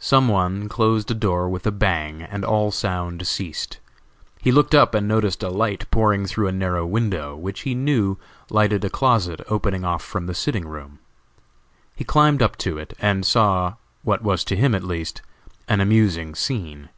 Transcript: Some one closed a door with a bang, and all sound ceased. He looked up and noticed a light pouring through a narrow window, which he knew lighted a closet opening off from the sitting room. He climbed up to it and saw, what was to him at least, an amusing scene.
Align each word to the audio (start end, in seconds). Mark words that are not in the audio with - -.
Some 0.00 0.26
one 0.26 0.68
closed 0.68 1.08
a 1.08 1.14
door 1.14 1.48
with 1.48 1.64
a 1.64 1.70
bang, 1.70 2.20
and 2.20 2.44
all 2.44 2.72
sound 2.72 3.24
ceased. 3.28 3.78
He 4.40 4.50
looked 4.50 4.74
up 4.74 4.92
and 4.92 5.06
noticed 5.06 5.40
a 5.44 5.50
light 5.50 5.88
pouring 5.92 6.26
through 6.26 6.48
a 6.48 6.52
narrow 6.52 6.84
window, 6.84 7.36
which 7.36 7.60
he 7.60 7.76
knew 7.76 8.18
lighted 8.50 8.84
a 8.84 8.90
closet 8.90 9.40
opening 9.46 9.84
off 9.84 10.02
from 10.02 10.26
the 10.26 10.34
sitting 10.34 10.66
room. 10.66 10.98
He 11.94 12.02
climbed 12.02 12.42
up 12.42 12.56
to 12.56 12.76
it 12.76 12.92
and 12.98 13.24
saw, 13.24 13.74
what 14.02 14.20
was 14.24 14.42
to 14.46 14.56
him 14.56 14.74
at 14.74 14.82
least, 14.82 15.22
an 15.68 15.80
amusing 15.80 16.34
scene. 16.34 16.88